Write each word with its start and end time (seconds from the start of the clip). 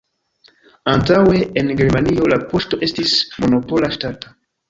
Antaŭe 0.93 1.41
en 1.63 1.69
Germanio 1.81 2.31
la 2.33 2.39
poŝto 2.53 2.81
estis 2.89 3.15
monopola, 3.45 3.93
ŝtata. 3.99 4.35